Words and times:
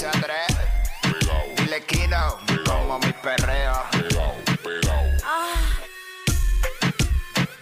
se 0.00 0.06
atreve. 0.06 0.46
Dile 1.56 1.84
Kino, 1.84 2.38
como 2.64 2.98
mi 3.00 3.12
perreo. 3.12 3.84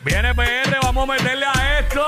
Viene 0.05 0.33
PR, 0.37 0.79
vamos 0.83 1.09
a 1.09 1.13
meterle 1.15 1.47
a 1.47 1.81
esto. 1.81 2.07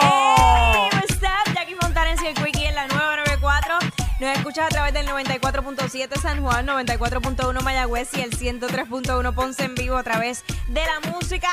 Hey, 0.00 0.88
what's 0.94 1.16
up? 1.16 1.54
Jackie 1.54 1.74
Fontanes 1.74 2.22
y 2.22 2.26
el 2.28 2.34
Quickie 2.34 2.68
en 2.68 2.74
la 2.74 2.86
994. 2.86 3.78
Nos 4.18 4.38
escuchas 4.38 4.64
a 4.64 4.68
través 4.70 4.94
del 4.94 5.06
94.7 5.08 6.18
San 6.22 6.42
Juan, 6.42 6.66
94.1 6.66 7.60
Mayagüez 7.60 8.08
y 8.14 8.22
el 8.22 8.30
103.1 8.30 9.34
Ponce 9.34 9.64
en 9.64 9.74
vivo 9.74 9.98
a 9.98 10.02
través 10.02 10.42
de 10.68 10.82
la 10.86 11.10
música 11.10 11.48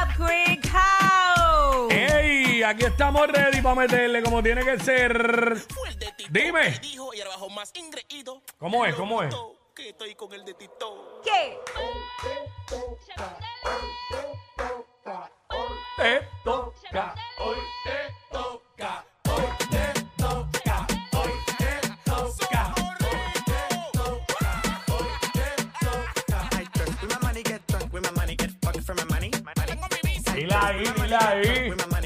App 0.00 0.10
Quick 0.16 0.70
House. 0.70 1.43
¡Ey! 1.90 2.62
Aquí 2.62 2.84
estamos 2.84 3.26
ready 3.28 3.60
para 3.60 3.74
meterle 3.74 4.22
como 4.22 4.42
tiene 4.42 4.64
que 4.64 4.78
ser. 4.78 5.56
Fue 5.68 5.88
el 5.88 5.98
de 5.98 6.12
Tito 6.12 6.30
Dime. 6.32 6.72
que 6.72 6.78
dijo 6.80 7.14
y 7.14 7.20
ahora 7.20 7.54
más 7.54 7.72
ingreído. 7.74 8.42
¿Cómo 8.58 8.84
es? 8.84 8.94
¿Cómo 8.94 9.22
es? 9.22 9.34
Que 9.74 9.90
estoy 9.90 10.14
con 10.14 10.32
el 10.32 10.44
de 10.44 10.54
Tito. 10.54 11.20
¿Qué? 11.22 11.58
Te 15.96 16.28
toca, 16.44 17.14
hoy 17.38 17.56
te 17.84 18.03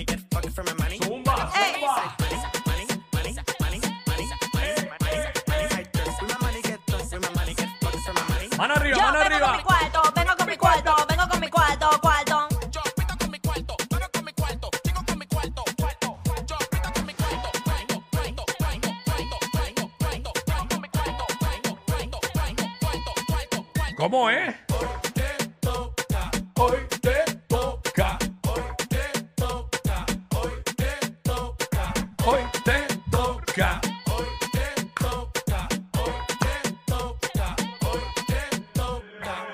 get 0.05 0.21
fucked 0.33 0.51
for 0.51 0.65
my 0.65 0.73
money. 0.75 0.99
Mano 8.59 8.75
arriba, 8.75 8.97
Yo 8.97 9.03
mano 9.03 9.19
vengo 9.21 9.39
con 9.39 9.53
mi 9.53 9.59
arriba. 9.59 9.63
cuarto, 9.63 10.13
vengo 10.17 10.35
con 10.37 10.47
mi 10.49 10.57
cuarto, 10.57 10.95
vengo 11.09 11.29
con 11.29 11.39
mi 11.41 11.49
cuarto, 11.49 11.99
cuarto. 12.01 12.49
Yo 12.71 12.81
pito 12.97 13.15
con 13.17 13.31
mi 13.31 13.39
cuarto, 13.39 13.75
vengo 13.89 14.09
con 14.13 14.19
hoy 32.29 32.41
te 32.65 32.87
toca, 33.11 33.81
hoy 34.07 34.27
te 34.53 34.85
toca, 35.01 35.69
hoy 35.99 36.13
te 36.39 36.73
toca, 36.87 37.57
hoy 37.81 38.01
te 38.27 38.61
toca. 38.73 39.47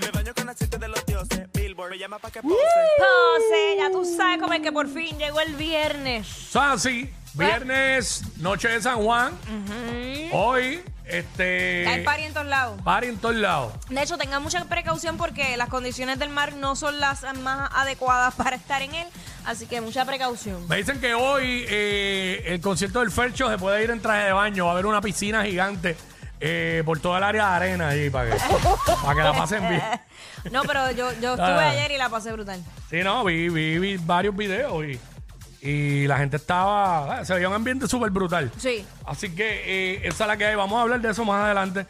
Me 0.00 0.10
baño 0.10 0.34
con 0.34 0.48
aceite 0.48 0.78
de 0.78 0.88
los 0.88 1.06
dioses. 1.06 1.40
Billboard 1.52 1.90
me 1.90 1.98
llama 1.98 2.18
pa' 2.18 2.30
que 2.30 2.42
pose. 2.42 2.54
Entonces, 2.54 3.76
ya 3.78 3.90
tú 3.90 4.04
sabes 4.04 4.40
cómo 4.40 4.52
es 4.54 4.60
que 4.60 4.72
por 4.72 4.88
fin 4.88 5.16
llegó 5.18 5.40
el 5.40 5.54
viernes. 5.54 6.26
Son 6.26 6.64
así, 6.64 7.08
viernes, 7.34 8.22
noche 8.38 8.68
de 8.68 8.82
San 8.82 9.02
Juan. 9.02 9.32
Hoy, 10.32 10.82
este. 11.06 11.86
Hay 11.88 12.04
party 12.04 12.22
en 12.24 12.32
todos 12.34 12.46
lados. 12.46 12.80
party 12.82 13.08
en 13.08 13.18
todos 13.18 13.34
lados. 13.36 13.72
De 13.88 14.02
hecho, 14.02 14.18
tengan 14.18 14.42
mucha 14.42 14.64
precaución 14.64 15.16
porque 15.16 15.56
las 15.56 15.68
condiciones 15.68 16.18
del 16.18 16.30
mar 16.30 16.54
no 16.54 16.76
son 16.76 16.98
las 17.00 17.22
más 17.38 17.70
adecuadas 17.74 18.34
para 18.36 18.56
estar 18.56 18.82
en 18.82 18.94
él. 18.94 19.06
Así 19.44 19.66
que 19.66 19.80
mucha 19.80 20.04
precaución. 20.04 20.66
Me 20.68 20.76
dicen 20.76 21.00
que 21.00 21.14
hoy 21.14 21.64
eh, 21.68 22.42
el 22.46 22.60
concierto 22.60 23.00
del 23.00 23.10
Fercho 23.12 23.48
se 23.48 23.58
puede 23.58 23.84
ir 23.84 23.90
en 23.90 24.00
traje 24.02 24.24
de 24.26 24.32
baño. 24.32 24.64
Va 24.64 24.70
a 24.70 24.74
haber 24.74 24.86
una 24.86 25.00
piscina 25.00 25.44
gigante 25.44 25.96
eh, 26.40 26.82
por 26.84 26.98
toda 26.98 27.18
el 27.18 27.24
área 27.24 27.48
de 27.50 27.54
arena 27.56 27.88
ahí 27.88 28.10
para 28.10 28.30
que, 28.30 28.36
para 29.02 29.14
que 29.14 29.22
la 29.22 29.32
pasen 29.32 29.68
bien. 29.68 29.82
No, 30.50 30.62
pero 30.64 30.90
yo, 30.90 31.12
yo 31.20 31.30
estuve 31.34 31.46
Ah. 31.64 31.70
ayer 31.70 31.92
y 31.92 31.96
la 31.98 32.08
pasé 32.08 32.32
brutal. 32.32 32.60
Sí, 32.90 33.02
no, 33.04 33.24
vi, 33.24 33.48
vi, 33.48 33.78
vi 33.78 33.96
varios 33.96 34.36
videos 34.36 34.84
y, 34.84 34.98
y 35.66 36.06
la 36.06 36.18
gente 36.18 36.36
estaba. 36.36 37.24
Se 37.24 37.34
veía 37.34 37.48
un 37.48 37.54
ambiente 37.54 37.88
súper 37.88 38.10
brutal. 38.10 38.52
Sí. 38.56 38.84
Así 39.04 39.34
que 39.34 39.62
eh, 39.64 40.00
esa 40.04 40.24
es 40.24 40.28
la 40.28 40.36
que 40.36 40.46
hay. 40.46 40.54
Vamos 40.54 40.78
a 40.78 40.82
hablar 40.82 41.00
de 41.00 41.10
eso 41.10 41.24
más 41.24 41.44
adelante. 41.44 41.86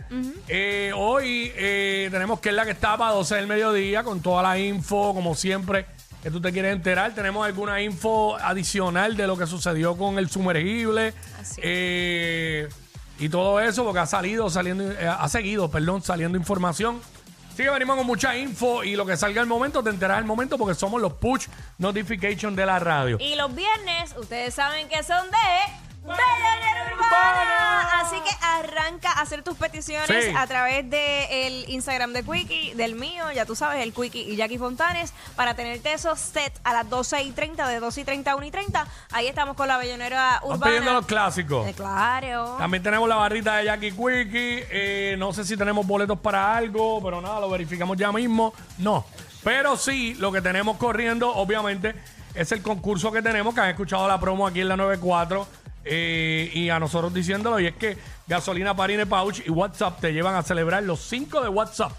Eh, 0.48 0.92
hoy 0.96 1.52
eh, 1.56 2.08
tenemos 2.10 2.40
que 2.40 2.48
es 2.48 2.54
la 2.54 2.64
que 2.64 2.70
está 2.70 2.96
para 2.96 3.12
12 3.12 3.34
del 3.34 3.46
mediodía 3.46 4.02
con 4.02 4.20
toda 4.20 4.42
la 4.42 4.58
info, 4.58 5.12
como 5.12 5.34
siempre, 5.34 5.84
que 6.22 6.30
tú 6.30 6.40
te 6.40 6.52
quieres 6.52 6.74
enterar. 6.74 7.14
Tenemos 7.14 7.46
alguna 7.46 7.82
info 7.82 8.36
adicional 8.36 9.14
de 9.14 9.26
lo 9.26 9.36
que 9.36 9.46
sucedió 9.46 9.96
con 9.96 10.18
el 10.18 10.30
sumergible. 10.30 11.12
Así. 11.38 11.60
Eh, 11.62 12.68
y 13.18 13.28
todo 13.28 13.60
eso, 13.60 13.84
porque 13.84 14.00
ha 14.00 14.06
salido, 14.06 14.50
saliendo, 14.50 14.90
eh, 14.90 15.06
ha 15.06 15.28
seguido, 15.28 15.70
perdón, 15.70 16.02
saliendo 16.02 16.36
información. 16.36 17.00
Así 17.56 17.62
que 17.62 17.70
venimos 17.70 17.96
con 17.96 18.06
mucha 18.06 18.36
info 18.36 18.84
y 18.84 18.96
lo 18.96 19.06
que 19.06 19.16
salga 19.16 19.40
al 19.40 19.46
momento, 19.46 19.82
te 19.82 19.88
enteras 19.88 20.18
al 20.18 20.26
momento 20.26 20.58
porque 20.58 20.74
somos 20.74 21.00
los 21.00 21.14
push 21.14 21.46
notification 21.78 22.54
de 22.54 22.66
la 22.66 22.78
radio. 22.78 23.16
Y 23.18 23.34
los 23.34 23.54
viernes, 23.54 24.14
ustedes 24.18 24.52
saben 24.52 24.90
que 24.90 25.02
son 25.02 25.24
de 25.30 25.72
Bellonera 26.02 26.75
Urbana. 26.96 28.00
Así 28.00 28.16
que 28.20 28.30
arranca 28.42 29.10
a 29.12 29.22
hacer 29.22 29.42
tus 29.42 29.56
peticiones 29.56 30.24
Sí. 30.26 30.32
a 30.36 30.46
través 30.46 30.88
del 30.88 31.68
Instagram 31.68 32.12
de 32.12 32.22
Quickie, 32.22 32.74
del 32.74 32.94
mío, 32.94 33.30
ya 33.32 33.44
tú 33.46 33.54
sabes, 33.56 33.82
el 33.82 33.92
Quickie 33.92 34.22
y 34.22 34.36
Jackie 34.36 34.58
Fontanes, 34.58 35.12
para 35.34 35.54
tenerte 35.54 35.92
esos 35.92 36.18
set 36.18 36.52
a 36.64 36.72
las 36.72 36.88
12 36.88 37.22
y 37.22 37.30
30, 37.32 37.66
de 37.68 37.80
12 37.80 38.00
y 38.02 38.04
30 38.04 38.30
a 38.32 38.36
1 38.36 38.46
y 38.46 38.50
30. 38.50 38.86
Ahí 39.12 39.26
estamos 39.26 39.56
con 39.56 39.68
la 39.68 39.78
Bellonera 39.78 40.40
Están 40.42 40.60
pidiendo 40.60 40.82
Urbana. 40.82 40.92
los 40.98 41.06
clásicos. 41.06 41.66
Eh, 41.66 41.74
claro. 41.74 42.56
También 42.58 42.82
tenemos 42.82 43.08
la 43.08 43.16
barrita 43.16 43.56
de 43.56 43.64
Jackie 43.64 43.90
Quickie. 43.92 44.66
Eh, 44.70 45.16
no 45.18 45.32
sé 45.32 45.44
si 45.44 45.56
tenemos 45.56 45.86
boletos 45.86 46.18
para 46.20 46.56
algo, 46.56 47.02
pero 47.02 47.20
nada, 47.20 47.40
lo 47.40 47.50
verificamos 47.50 47.96
ya 47.96 48.12
mismo. 48.12 48.52
No. 48.78 49.04
Pero 49.42 49.76
sí, 49.76 50.14
lo 50.14 50.32
que 50.32 50.40
tenemos 50.40 50.76
corriendo, 50.76 51.32
obviamente, 51.34 51.94
es 52.34 52.52
el 52.52 52.62
concurso 52.62 53.10
que 53.12 53.22
tenemos, 53.22 53.54
que 53.54 53.60
han 53.60 53.70
escuchado 53.70 54.06
la 54.08 54.18
promo 54.20 54.46
aquí 54.46 54.60
en 54.60 54.68
la 54.68 54.76
94. 54.76 55.46
Eh, 55.86 56.50
y 56.52 56.68
a 56.68 56.80
nosotros 56.80 57.14
diciéndolo, 57.14 57.60
y 57.60 57.66
es 57.66 57.76
que 57.76 57.96
Gasolina 58.26 58.74
Parine 58.74 59.06
Pouch 59.06 59.40
y 59.46 59.50
WhatsApp 59.50 60.00
te 60.00 60.12
llevan 60.12 60.34
a 60.34 60.42
celebrar 60.42 60.82
los 60.82 61.00
5 61.00 61.42
de 61.42 61.48
WhatsApp. 61.48 61.92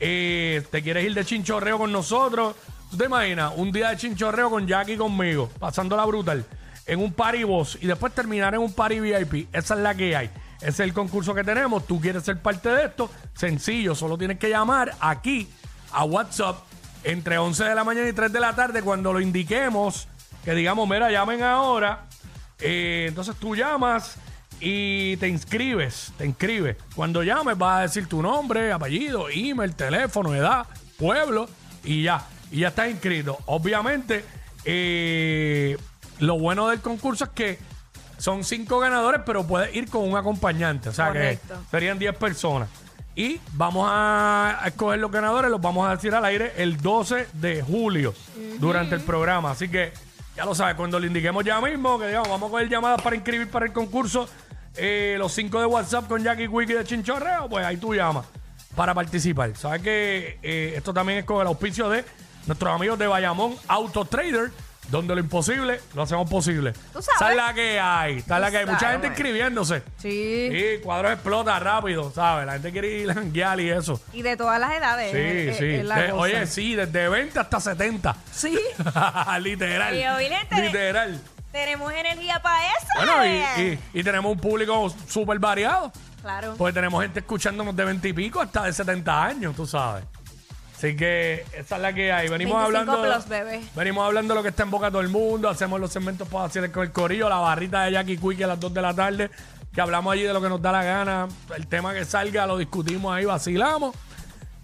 Eh, 0.00 0.62
¿Te 0.70 0.82
quieres 0.82 1.04
ir 1.04 1.14
de 1.14 1.24
chinchorreo 1.24 1.78
con 1.78 1.92
nosotros? 1.92 2.56
¿Tú 2.90 2.96
te 2.96 3.04
imaginas? 3.04 3.52
Un 3.56 3.70
día 3.70 3.90
de 3.90 3.98
chinchorreo 3.98 4.48
con 4.48 4.66
Jackie 4.66 4.96
conmigo, 4.96 5.50
pasándola 5.58 6.06
brutal, 6.06 6.44
en 6.86 7.00
un 7.00 7.12
party 7.12 7.44
boss 7.44 7.78
y 7.80 7.86
después 7.86 8.14
terminar 8.14 8.54
en 8.54 8.60
un 8.60 8.72
party 8.72 9.00
VIP. 9.00 9.54
Esa 9.54 9.74
es 9.74 9.80
la 9.80 9.94
que 9.94 10.16
hay. 10.16 10.30
Ese 10.60 10.68
es 10.68 10.80
el 10.80 10.94
concurso 10.94 11.34
que 11.34 11.44
tenemos. 11.44 11.86
Tú 11.86 12.00
quieres 12.00 12.24
ser 12.24 12.40
parte 12.40 12.70
de 12.70 12.86
esto. 12.86 13.10
Sencillo, 13.34 13.94
solo 13.94 14.16
tienes 14.16 14.38
que 14.38 14.48
llamar 14.48 14.94
aquí 15.00 15.48
a 15.92 16.04
WhatsApp 16.04 16.56
entre 17.04 17.38
11 17.38 17.64
de 17.64 17.74
la 17.74 17.84
mañana 17.84 18.08
y 18.08 18.12
3 18.12 18.32
de 18.32 18.40
la 18.40 18.54
tarde 18.54 18.82
cuando 18.82 19.12
lo 19.12 19.20
indiquemos. 19.20 20.08
Que 20.44 20.54
digamos, 20.54 20.88
mira, 20.88 21.10
llamen 21.10 21.42
ahora. 21.42 22.07
Eh, 22.60 23.06
entonces 23.08 23.36
tú 23.36 23.54
llamas 23.54 24.16
y 24.60 25.16
te 25.18 25.28
inscribes, 25.28 26.12
te 26.18 26.26
inscribes. 26.26 26.76
Cuando 26.94 27.22
llames 27.22 27.56
vas 27.56 27.78
a 27.78 27.82
decir 27.82 28.06
tu 28.08 28.22
nombre, 28.22 28.72
apellido, 28.72 29.28
email, 29.30 29.74
teléfono, 29.74 30.34
edad, 30.34 30.66
pueblo 30.98 31.48
y 31.84 32.02
ya. 32.02 32.26
Y 32.50 32.60
ya 32.60 32.68
estás 32.68 32.90
inscrito. 32.90 33.38
Obviamente, 33.46 34.24
eh, 34.64 35.76
lo 36.18 36.38
bueno 36.38 36.68
del 36.68 36.80
concurso 36.80 37.24
es 37.24 37.30
que 37.30 37.58
son 38.16 38.42
cinco 38.42 38.80
ganadores, 38.80 39.20
pero 39.24 39.46
puedes 39.46 39.74
ir 39.76 39.88
con 39.88 40.08
un 40.08 40.16
acompañante. 40.16 40.88
O 40.88 40.92
sea 40.92 41.08
Correcto. 41.08 41.54
que 41.54 41.70
serían 41.70 41.98
10 41.98 42.16
personas. 42.16 42.68
Y 43.14 43.40
vamos 43.52 43.88
a 43.90 44.60
escoger 44.66 45.00
los 45.00 45.10
ganadores, 45.10 45.50
los 45.50 45.60
vamos 45.60 45.88
a 45.88 45.94
decir 45.96 46.14
al 46.14 46.24
aire 46.24 46.52
el 46.56 46.76
12 46.76 47.26
de 47.32 47.62
julio 47.62 48.14
durante 48.60 48.94
el 48.94 49.00
programa. 49.00 49.50
Así 49.50 49.68
que 49.68 49.92
ya 50.38 50.44
lo 50.44 50.54
sabes, 50.54 50.76
cuando 50.76 51.00
le 51.00 51.08
indiquemos 51.08 51.44
ya 51.44 51.60
mismo, 51.60 51.98
que 51.98 52.06
digamos, 52.06 52.28
vamos 52.28 52.46
a 52.46 52.50
coger 52.52 52.68
llamadas 52.68 53.02
para 53.02 53.16
inscribir 53.16 53.50
para 53.50 53.66
el 53.66 53.72
concurso, 53.72 54.28
eh, 54.76 55.16
los 55.18 55.32
cinco 55.32 55.58
de 55.58 55.66
WhatsApp 55.66 56.06
con 56.06 56.22
Jackie 56.22 56.46
Wiki 56.46 56.74
de 56.74 56.84
Chinchorreo, 56.84 57.48
pues 57.48 57.66
ahí 57.66 57.76
tú 57.76 57.92
llamas 57.92 58.24
para 58.76 58.94
participar. 58.94 59.56
Sabes 59.56 59.82
que 59.82 60.38
eh, 60.40 60.74
esto 60.76 60.94
también 60.94 61.18
es 61.18 61.24
con 61.24 61.40
el 61.40 61.48
auspicio 61.48 61.90
de 61.90 62.04
nuestros 62.46 62.72
amigos 62.72 63.00
de 63.00 63.08
Bayamón 63.08 63.56
Auto 63.66 64.04
Trader, 64.04 64.52
donde 64.90 65.14
lo 65.14 65.20
imposible 65.20 65.80
lo 65.94 66.02
hacemos 66.02 66.28
posible. 66.30 66.72
Tú 66.92 67.02
sabes. 67.02 67.20
Esa 67.20 67.30
es 67.30 67.36
la 67.36 67.54
que 67.54 67.80
hay, 67.80 68.16
esa 68.18 68.34
es 68.36 68.40
la 68.40 68.50
que 68.50 68.56
hay. 68.58 68.66
Mucha 68.66 68.78
sabes, 68.80 68.92
gente 68.94 69.06
inscribiéndose. 69.08 69.82
Sí. 69.98 70.48
Sí, 70.50 70.64
cuadros 70.82 71.12
explota 71.12 71.58
rápido, 71.58 72.10
¿sabes? 72.14 72.46
La 72.46 72.52
gente 72.54 72.72
quiere 72.72 72.88
ir 73.00 73.10
a 73.10 73.14
janguear 73.14 73.60
y 73.60 73.70
eso. 73.70 74.00
Y 74.12 74.22
de 74.22 74.36
todas 74.36 74.58
las 74.60 74.72
edades. 74.72 75.12
Sí, 75.12 75.18
es- 75.18 75.48
es- 75.52 75.56
sí. 75.58 75.64
es 75.80 75.84
la 75.84 75.96
De- 76.00 76.10
cosa. 76.10 76.22
oye, 76.22 76.46
sí, 76.46 76.74
desde 76.74 77.08
20 77.08 77.38
hasta 77.38 77.60
70. 77.60 78.16
Sí. 78.32 78.58
literal. 79.40 79.94
Te- 80.48 80.62
literal. 80.62 81.20
Tenemos 81.52 81.92
energía 81.92 82.40
para 82.42 82.66
eso. 82.66 82.86
Bueno, 82.96 83.24
y, 83.24 83.28
eh. 83.62 83.78
y- 83.94 84.00
y 84.00 84.04
tenemos 84.04 84.30
un 84.32 84.38
público 84.38 84.94
súper 85.08 85.38
variado. 85.38 85.90
Claro. 86.20 86.54
Porque 86.58 86.72
tenemos 86.74 87.00
gente 87.02 87.20
escuchándonos 87.20 87.74
de 87.74 87.84
20 87.84 88.08
y 88.08 88.12
pico 88.12 88.40
hasta 88.40 88.64
de 88.64 88.72
70 88.72 89.24
años, 89.24 89.54
tú 89.56 89.66
sabes. 89.66 90.04
Así 90.78 90.94
que 90.94 91.44
esa 91.56 91.74
es 91.74 91.82
la 91.82 91.92
que 91.92 92.12
hay. 92.12 92.28
Venimos 92.28 92.56
25 92.62 92.92
hablando. 92.92 93.02
plus, 93.02 93.28
bebé. 93.28 93.60
Venimos 93.74 94.06
hablando 94.06 94.32
de 94.32 94.38
lo 94.38 94.42
que 94.44 94.50
está 94.50 94.62
en 94.62 94.70
boca 94.70 94.86
de 94.86 94.92
todo 94.92 95.00
el 95.00 95.08
mundo. 95.08 95.48
Hacemos 95.48 95.80
los 95.80 95.92
segmentos 95.92 96.28
para 96.28 96.44
hacer 96.44 96.70
con 96.70 96.84
el 96.84 96.92
corillo, 96.92 97.28
la 97.28 97.38
barrita 97.38 97.82
de 97.82 97.92
Jackie 97.92 98.16
Quick 98.16 98.42
a 98.42 98.46
las 98.46 98.60
2 98.60 98.72
de 98.74 98.82
la 98.82 98.94
tarde. 98.94 99.28
que 99.72 99.80
hablamos 99.80 100.12
allí 100.12 100.22
de 100.22 100.32
lo 100.32 100.40
que 100.40 100.48
nos 100.48 100.62
da 100.62 100.70
la 100.70 100.84
gana. 100.84 101.26
El 101.56 101.66
tema 101.66 101.92
que 101.92 102.04
salga 102.04 102.46
lo 102.46 102.56
discutimos 102.56 103.12
ahí, 103.12 103.24
vacilamos. 103.24 103.96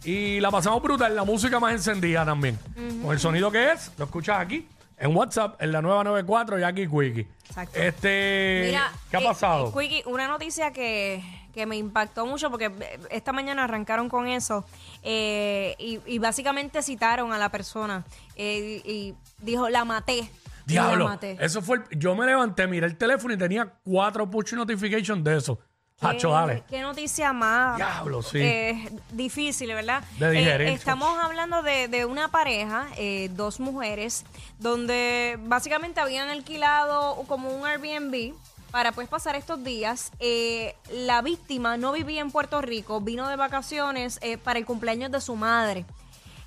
Y 0.05 0.39
la 0.39 0.53
pasamos 0.53 0.81
brutal, 0.81 1.17
la 1.17 1.25
música 1.25 1.59
más 1.59 1.73
encendida 1.73 2.25
también. 2.25 2.61
Con 3.03 3.11
el 3.13 3.19
sonido 3.19 3.51
que 3.51 3.73
es, 3.73 3.91
lo 3.99 4.05
escuchas 4.05 4.39
aquí, 4.39 4.69
en 5.05 5.15
WhatsApp, 5.15 5.61
en 5.63 5.71
la 5.71 5.83
nueva 5.83 6.03
94, 6.03 6.59
Jackie 6.59 6.89
Quickie. 6.89 7.29
Exacto. 7.49 7.79
Este, 7.79 8.63
Mira, 8.67 8.91
¿qué 9.11 9.17
ha 9.19 9.21
eh, 9.21 9.25
pasado? 9.25 9.69
eh, 9.69 9.73
Quickie, 9.79 10.03
una 10.07 10.27
noticia 10.29 10.73
que, 10.73 11.23
que 11.53 11.67
me 11.67 11.77
impactó 11.77 12.25
mucho 12.25 12.51
porque 12.51 12.73
esta 13.11 13.33
mañana 13.33 13.65
arrancaron 13.65 14.09
con 14.09 14.27
eso 14.27 14.65
eh, 15.03 15.75
y, 15.79 16.01
y 16.07 16.19
básicamente 16.19 16.83
citaron 16.83 17.33
a 17.35 17.39
la 17.39 17.51
persona 17.51 18.05
eh, 18.37 18.81
y, 18.85 18.91
y 18.91 19.15
dijo, 19.43 19.69
la 19.69 19.85
maté. 19.85 20.23
La 20.23 20.87
Diablo, 20.87 21.05
maté. 21.09 21.37
eso 21.41 21.61
fue. 21.61 21.77
el- 21.91 21.99
yo 21.99 22.15
me 22.15 22.25
levanté, 22.25 22.67
miré 22.67 22.87
el 22.87 22.97
teléfono 22.97 23.35
y 23.35 23.37
tenía 23.37 23.75
cuatro 23.85 24.31
push 24.31 24.55
notifications 24.55 25.23
de 25.23 25.37
eso. 25.37 25.59
¿Qué- 26.01 26.07
Hacho, 26.09 26.31
dale. 26.31 26.63
Qué 26.69 26.83
noticia 26.83 27.33
más 27.33 27.77
Diablo, 27.77 28.21
sí. 28.23 28.39
eh, 28.39 28.91
difícil, 29.13 29.69
¿verdad? 29.73 30.03
De 30.19 30.27
Eh, 30.27 30.31
digerir. 30.33 30.69
estamos 30.69 31.17
hablando 31.23 31.63
de, 31.63 31.87
de 31.89 32.05
una 32.05 32.29
pareja, 32.29 32.89
eh, 32.97 33.31
dos 33.33 33.61
mujeres, 33.61 34.25
donde 34.59 35.39
básicamente 35.45 36.01
habían 36.01 36.29
alquilado 36.31 37.15
como 37.29 37.51
un 37.51 37.65
Airbnb 37.65 38.35
para 38.73 38.91
pues 38.91 39.07
pasar 39.09 39.37
estos 39.37 39.63
días. 39.63 40.11
Eh, 40.19 40.75
la 40.91 41.23
víctima 41.23 41.77
no 41.77 41.93
vivía 41.93 42.21
en 42.21 42.33
Puerto 42.33 42.61
Rico, 42.61 43.01
vino 43.01 43.29
de 43.29 43.37
vacaciones 43.37 44.19
eh, 44.21 44.37
para 44.37 44.59
el 44.59 44.67
cumpleaños 44.67 45.13
de 45.13 45.21
su 45.21 45.37
madre. 45.37 45.85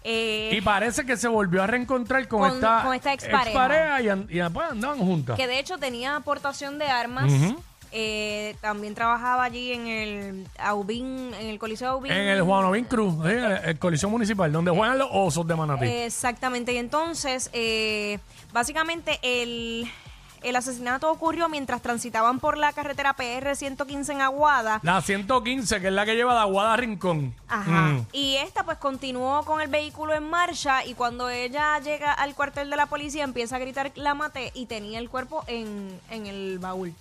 Eh, 0.03 0.51
Y 0.53 0.61
parece 0.61 1.05
que 1.05 1.15
se 1.17 1.27
volvió 1.29 1.63
a 1.63 1.67
reencontrar 1.67 2.27
con, 2.27 2.39
Con- 2.41 2.53
esta, 2.55 2.83
con 2.83 2.93
esta 2.93 3.13
expareja. 3.13 3.47
expareja 3.49 4.01
y, 4.01 4.09
an- 4.09 4.27
y 4.29 4.37
después 4.39 4.71
andaban 4.71 4.99
juntas. 4.99 5.37
que 5.37 5.47
de 5.47 5.57
hecho 5.59 5.77
tenía 5.77 6.17
aportación 6.17 6.77
de 6.77 6.87
armas. 6.87 7.31
Ujú. 7.31 7.61
Eh, 7.99 8.55
también 8.61 8.93
trabajaba 8.93 9.43
allí 9.43 9.73
en 9.73 9.87
el 9.87 10.47
Aubín, 10.59 11.33
en 11.33 11.47
el 11.47 11.57
Coliseo 11.57 11.93
Aubín. 11.93 12.11
En 12.11 12.27
el 12.27 12.43
Juan 12.43 12.65
Ovín 12.65 12.85
Cruz, 12.85 13.15
en 13.25 13.39
el, 13.39 13.51
el 13.65 13.79
Coliseo 13.79 14.07
Municipal, 14.07 14.51
donde 14.51 14.69
juegan 14.69 14.99
los 14.99 15.09
osos 15.11 15.47
de 15.47 15.55
Manatí. 15.55 15.87
Exactamente, 15.87 16.73
y 16.73 16.77
entonces, 16.77 17.49
eh, 17.53 18.19
básicamente 18.53 19.17
el, 19.23 19.89
el 20.43 20.55
asesinato 20.55 21.11
ocurrió 21.11 21.49
mientras 21.49 21.81
transitaban 21.81 22.39
por 22.39 22.59
la 22.59 22.71
carretera 22.71 23.13
PR 23.13 23.55
115 23.55 24.11
en 24.11 24.21
Aguada. 24.21 24.79
la 24.83 25.01
115, 25.01 25.81
que 25.81 25.87
es 25.87 25.93
la 25.93 26.05
que 26.05 26.13
lleva 26.13 26.35
de 26.35 26.41
Aguada 26.41 26.73
a 26.73 26.77
Rincón. 26.77 27.33
Ajá. 27.47 27.71
Mm. 27.71 28.05
Y 28.13 28.35
esta 28.35 28.63
pues 28.63 28.77
continuó 28.77 29.43
con 29.43 29.59
el 29.59 29.69
vehículo 29.69 30.13
en 30.13 30.29
marcha 30.29 30.85
y 30.85 30.93
cuando 30.93 31.31
ella 31.31 31.79
llega 31.79 32.13
al 32.13 32.35
cuartel 32.35 32.69
de 32.69 32.75
la 32.75 32.85
policía 32.85 33.23
empieza 33.23 33.55
a 33.55 33.59
gritar 33.59 33.91
la 33.95 34.13
mate 34.13 34.51
y 34.53 34.67
tenía 34.67 34.99
el 34.99 35.09
cuerpo 35.09 35.43
en, 35.47 35.99
en 36.11 36.27
el 36.27 36.59
baúl. 36.59 36.93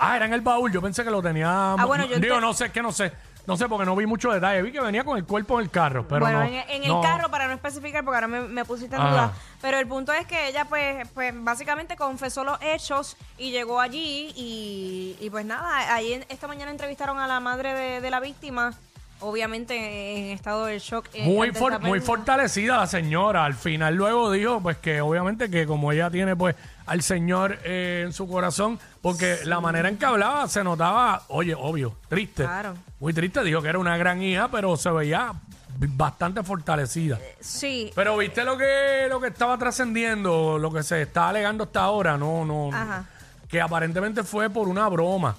Ah, 0.00 0.16
era 0.16 0.26
en 0.26 0.32
el 0.32 0.40
baúl. 0.40 0.72
Yo 0.72 0.80
pensé 0.82 1.04
que 1.04 1.10
lo 1.10 1.22
tenía. 1.22 1.74
Ah, 1.74 1.84
bueno, 1.86 2.04
yo 2.06 2.18
Digo, 2.18 2.36
ente- 2.36 2.40
no 2.40 2.52
sé, 2.54 2.66
es 2.66 2.72
que 2.72 2.82
no 2.82 2.90
sé. 2.92 3.12
No 3.46 3.56
sé 3.56 3.68
porque 3.68 3.84
no 3.86 3.96
vi 3.96 4.06
mucho 4.06 4.30
detalle. 4.30 4.62
Vi 4.62 4.70
que 4.70 4.80
venía 4.80 5.02
con 5.02 5.16
el 5.16 5.24
cuerpo 5.24 5.58
en 5.58 5.64
el 5.64 5.70
carro, 5.70 6.06
pero 6.06 6.20
bueno, 6.20 6.40
no. 6.40 6.44
en, 6.44 6.54
en 6.68 6.84
el 6.84 7.00
carro, 7.00 7.30
para 7.30 7.46
no 7.48 7.54
especificar, 7.54 8.04
porque 8.04 8.16
ahora 8.16 8.28
me, 8.28 8.42
me 8.42 8.64
pusiste 8.64 8.94
en 8.94 9.00
Ajá. 9.02 9.10
duda. 9.10 9.32
Pero 9.62 9.78
el 9.78 9.88
punto 9.88 10.12
es 10.12 10.26
que 10.26 10.48
ella, 10.48 10.66
pues, 10.66 11.08
pues 11.14 11.32
básicamente 11.36 11.96
confesó 11.96 12.44
los 12.44 12.58
hechos 12.62 13.16
y 13.38 13.50
llegó 13.50 13.80
allí. 13.80 14.32
Y, 14.36 15.16
y 15.20 15.30
pues 15.30 15.44
nada, 15.46 15.94
ahí 15.94 16.12
en- 16.12 16.26
esta 16.28 16.46
mañana 16.48 16.70
entrevistaron 16.70 17.18
a 17.18 17.26
la 17.26 17.40
madre 17.40 17.72
de, 17.74 18.00
de 18.00 18.10
la 18.10 18.20
víctima, 18.20 18.72
obviamente 19.20 19.74
en 20.18 20.26
estado 20.36 20.66
de 20.66 20.78
shock. 20.78 21.06
eh, 21.14 21.24
Muy, 21.24 21.48
ante 21.48 21.58
for- 21.58 21.72
esta 21.72 21.80
muy 21.86 21.98
pérdida. 21.98 22.06
fortalecida 22.06 22.76
la 22.78 22.86
señora. 22.86 23.44
Al 23.44 23.54
final 23.54 23.94
luego 23.94 24.30
dijo, 24.30 24.60
pues 24.60 24.76
que 24.78 25.00
obviamente 25.00 25.50
que 25.50 25.66
como 25.66 25.92
ella 25.92 26.10
tiene 26.10 26.36
pues 26.36 26.56
al 26.86 27.02
Señor 27.02 27.58
eh, 27.64 28.02
en 28.06 28.12
su 28.12 28.26
corazón, 28.28 28.78
porque 29.00 29.38
la 29.44 29.60
manera 29.60 29.88
en 29.88 29.96
que 29.96 30.04
hablaba 30.06 30.48
se 30.48 30.64
notaba, 30.64 31.22
oye, 31.28 31.54
obvio, 31.54 31.96
triste. 32.08 32.42
Claro. 32.44 32.74
Muy 32.98 33.12
triste. 33.14 33.42
Dijo 33.44 33.62
que 33.62 33.68
era 33.68 33.78
una 33.78 33.96
gran 33.96 34.20
hija, 34.22 34.48
pero 34.48 34.76
se 34.76 34.90
veía 34.90 35.32
bastante 35.78 36.42
fortalecida. 36.42 37.18
Sí, 37.40 37.90
Pero 37.94 38.16
viste 38.18 38.44
lo 38.44 38.58
que 38.58 39.06
lo 39.08 39.20
que 39.20 39.28
estaba 39.28 39.56
trascendiendo, 39.56 40.58
lo 40.58 40.70
que 40.72 40.82
se 40.82 41.02
está 41.02 41.28
alegando 41.30 41.64
hasta 41.64 41.80
ahora, 41.80 42.18
no, 42.18 42.44
no, 42.44 42.68
Ajá. 42.76 43.04
que 43.48 43.60
aparentemente 43.62 44.22
fue 44.22 44.50
por 44.50 44.68
una 44.68 44.86
broma. 44.88 45.36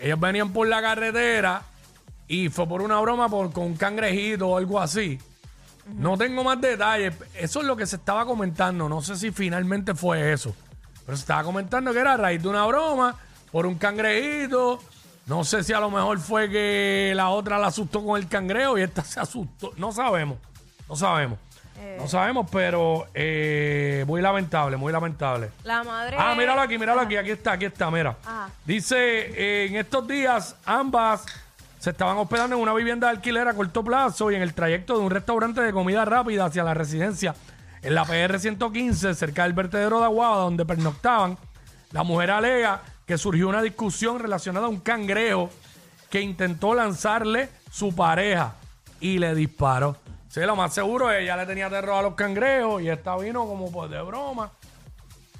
Ellos 0.00 0.20
venían 0.20 0.52
por 0.52 0.66
la 0.68 0.82
carretera 0.82 1.62
y 2.28 2.48
fue 2.48 2.66
por 2.66 2.82
una 2.82 3.00
broma 3.00 3.28
por, 3.28 3.52
con 3.52 3.64
un 3.64 3.76
cangrejito 3.76 4.48
o 4.48 4.56
algo 4.56 4.80
así. 4.80 5.18
No 5.86 6.16
tengo 6.16 6.42
más 6.42 6.60
detalles. 6.60 7.14
Eso 7.34 7.60
es 7.60 7.66
lo 7.66 7.76
que 7.76 7.86
se 7.86 7.96
estaba 7.96 8.24
comentando. 8.24 8.88
No 8.88 9.02
sé 9.02 9.16
si 9.16 9.30
finalmente 9.30 9.94
fue 9.94 10.32
eso. 10.32 10.54
Pero 11.04 11.16
se 11.16 11.22
estaba 11.22 11.44
comentando 11.44 11.92
que 11.92 11.98
era 11.98 12.14
a 12.14 12.16
raíz 12.16 12.42
de 12.42 12.48
una 12.48 12.64
broma 12.66 13.16
por 13.52 13.66
un 13.66 13.74
cangrejito. 13.74 14.80
No 15.26 15.44
sé 15.44 15.62
si 15.62 15.72
a 15.72 15.80
lo 15.80 15.90
mejor 15.90 16.18
fue 16.18 16.48
que 16.50 17.12
la 17.14 17.30
otra 17.30 17.58
la 17.58 17.66
asustó 17.68 18.04
con 18.04 18.18
el 18.18 18.28
cangrejo 18.28 18.78
y 18.78 18.82
esta 18.82 19.04
se 19.04 19.20
asustó. 19.20 19.72
No 19.76 19.92
sabemos. 19.92 20.38
No 20.88 20.96
sabemos. 20.96 21.38
No 21.98 22.08
sabemos, 22.08 22.48
pero 22.50 23.06
eh, 23.14 24.04
muy 24.06 24.22
lamentable, 24.22 24.76
muy 24.76 24.92
lamentable. 24.92 25.50
la 25.64 25.82
madre. 25.82 26.16
Ah, 26.18 26.34
míralo 26.34 26.60
aquí, 26.62 26.78
míralo 26.78 27.00
aquí, 27.00 27.16
aquí 27.16 27.30
está, 27.30 27.52
aquí 27.52 27.66
está, 27.66 27.90
mira. 27.90 28.16
Ajá. 28.24 28.48
Dice, 28.64 28.96
eh, 28.96 29.66
en 29.66 29.76
estos 29.76 30.06
días 30.06 30.56
ambas 30.64 31.26
se 31.84 31.90
estaban 31.90 32.16
hospedando 32.16 32.56
en 32.56 32.62
una 32.62 32.72
vivienda 32.72 33.08
de 33.08 33.16
alquiler 33.16 33.46
a 33.46 33.52
corto 33.52 33.84
plazo 33.84 34.30
y 34.30 34.34
en 34.36 34.40
el 34.40 34.54
trayecto 34.54 34.96
de 34.96 35.04
un 35.04 35.10
restaurante 35.10 35.60
de 35.60 35.70
comida 35.70 36.06
rápida 36.06 36.46
hacia 36.46 36.64
la 36.64 36.72
residencia 36.72 37.34
en 37.82 37.94
la 37.94 38.06
PR 38.06 38.40
115, 38.40 39.12
cerca 39.12 39.42
del 39.42 39.52
vertedero 39.52 39.98
de 39.98 40.06
Aguada, 40.06 40.36
donde 40.36 40.64
pernoctaban. 40.64 41.36
La 41.92 42.02
mujer 42.02 42.30
alega 42.30 42.80
que 43.04 43.18
surgió 43.18 43.50
una 43.50 43.60
discusión 43.60 44.18
relacionada 44.18 44.64
a 44.64 44.70
un 44.70 44.80
cangrejo 44.80 45.50
que 46.08 46.22
intentó 46.22 46.74
lanzarle 46.74 47.50
su 47.70 47.94
pareja 47.94 48.54
y 48.98 49.18
le 49.18 49.34
disparó. 49.34 49.98
Sí, 50.30 50.40
lo 50.40 50.56
más 50.56 50.72
seguro, 50.72 51.12
ella 51.12 51.36
le 51.36 51.44
tenía 51.44 51.68
terror 51.68 51.96
a 51.96 52.02
los 52.02 52.14
cangrejos 52.14 52.80
y 52.80 52.88
esta 52.88 53.14
vino 53.18 53.46
como 53.46 53.70
pues 53.70 53.90
de 53.90 54.00
broma. 54.00 54.50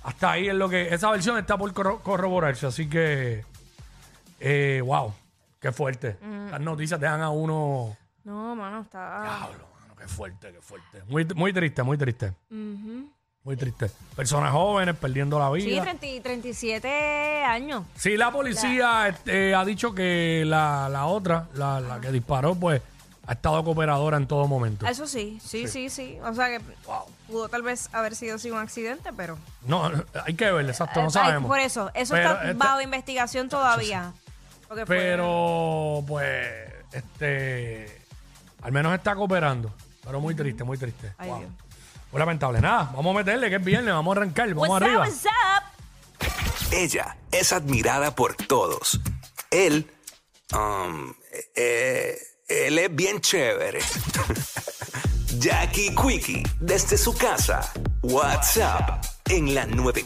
Hasta 0.02 0.32
ahí 0.32 0.48
es 0.48 0.54
lo 0.54 0.68
que. 0.68 0.92
Esa 0.92 1.10
versión 1.10 1.38
está 1.38 1.56
por 1.56 1.72
corro- 1.72 2.02
corroborarse, 2.02 2.66
así 2.66 2.86
que. 2.86 3.46
Eh, 4.40 4.82
wow, 4.84 5.14
qué 5.64 5.72
fuerte. 5.72 6.18
Las 6.50 6.60
noticias 6.60 7.00
dejan 7.00 7.22
a 7.22 7.30
uno. 7.30 7.96
No, 8.24 8.54
mano, 8.54 8.82
está. 8.82 9.22
Diablo, 9.22 9.66
mano, 9.80 9.96
qué 9.96 10.06
fuerte, 10.06 10.52
qué 10.52 10.60
fuerte. 10.60 11.02
Muy, 11.08 11.24
muy 11.34 11.54
triste, 11.54 11.82
muy 11.82 11.96
triste. 11.96 12.34
Muy 12.50 13.56
triste. 13.56 13.90
Personas 14.14 14.52
jóvenes 14.52 14.94
perdiendo 14.96 15.38
la 15.38 15.50
Sí, 15.58 15.66
vida. 15.66 15.82
30 15.82 16.06
y 16.06 16.20
37 16.20 17.44
años. 17.44 17.84
Sí, 17.96 18.18
la 18.18 18.30
policía 18.30 19.08
este, 19.08 19.54
ha 19.54 19.64
dicho 19.64 19.94
que 19.94 20.44
la, 20.46 20.88
la 20.90 21.06
otra, 21.06 21.48
la, 21.54 21.80
la 21.80 21.98
que 22.00 22.10
disparó, 22.12 22.54
pues 22.54 22.82
ha 23.26 23.32
estado 23.32 23.64
cooperadora 23.64 24.18
en 24.18 24.26
todo 24.26 24.46
momento. 24.46 24.86
Eso 24.86 25.06
sí, 25.06 25.38
sí, 25.42 25.66
sí, 25.66 25.88
sí. 25.88 26.18
O 26.24 26.34
sea 26.34 26.48
que 26.48 26.60
pudo 27.26 27.48
tal 27.48 27.62
vez 27.62 27.88
haber 27.94 28.14
sido 28.16 28.36
sí 28.38 28.50
un 28.50 28.58
accidente, 28.58 29.10
pero. 29.16 29.38
No, 29.66 29.90
hay 30.26 30.34
que 30.34 30.50
ver, 30.52 30.66
exacto, 30.68 31.02
no 31.02 31.10
sabemos. 31.10 31.48
por 31.48 31.58
eso, 31.58 31.90
eso 31.94 32.12
Pero 32.14 32.32
está 32.32 32.42
este- 32.44 32.52
bajo 32.54 32.82
investigación 32.82 33.48
todavía. 33.48 34.12
Porque 34.68 34.86
fue- 34.86 34.96
Pero, 34.96 36.04
pues, 36.06 36.48
este. 36.92 38.00
Al 38.62 38.72
menos 38.72 38.94
está 38.94 39.14
cooperando. 39.14 39.72
Pero 40.04 40.20
muy 40.20 40.34
triste, 40.34 40.64
muy 40.64 40.78
triste. 40.78 41.12
Ay, 41.18 41.28
Wow. 41.30 41.38
Dios. 41.40 41.50
Muy 42.12 42.18
lamentable. 42.20 42.60
Nada, 42.60 42.90
vamos 42.94 43.14
a 43.14 43.18
meterle, 43.18 43.50
que 43.50 43.56
es 43.56 43.64
viernes, 43.64 43.92
vamos 43.92 44.16
a 44.16 44.20
arrancar, 44.20 44.48
vamos 44.54 44.68
What's 44.68 44.82
arriba. 44.82 45.00
up, 45.02 45.06
what's 45.08 45.24
up? 45.26 46.72
Ella 46.72 47.16
es 47.32 47.52
admirada 47.52 48.14
por 48.14 48.34
todos. 48.36 49.00
Él, 49.50 49.90
um, 50.52 51.12
eh, 51.56 52.16
él 52.48 52.78
es 52.78 52.94
bien 52.94 53.20
chévere. 53.20 53.80
Jackie 55.38 55.94
Quickie, 55.94 56.42
desde 56.60 56.96
su 56.96 57.14
casa. 57.16 57.72
WhatsApp, 58.02 59.04
en 59.28 59.54
la 59.54 59.66
94. 59.66 60.02